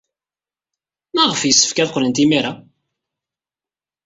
[1.13, 2.53] Maɣef ay yessefk ad qqlent imir-a?